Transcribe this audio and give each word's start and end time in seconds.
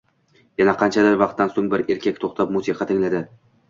Yana 0.61 0.73
qanchadir 0.79 1.19
vaqtdan 1.25 1.53
soʻng 1.59 1.71
bir 1.77 1.87
erkak 1.97 2.21
toʻxtab 2.27 2.59
musiqa 2.61 2.93
tingladi 2.93 3.27